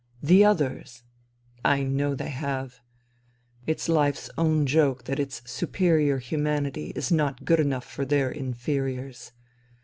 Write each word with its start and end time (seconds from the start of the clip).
The 0.23 0.43
others. 0.43 1.03
I 1.63 1.83
know 1.83 2.15
they 2.15 2.29
have. 2.31 2.79
It's 3.67 3.87
life's 3.87 4.31
own 4.35 4.65
joke 4.65 5.03
that 5.03 5.19
its 5.19 5.43
superior 5.45 6.17
humanity 6.17 6.91
is 6.95 7.11
not 7.11 7.45
good 7.45 7.59
enough 7.59 7.85
for 7.85 8.03
their 8.03 8.31
inferiors. 8.31 9.31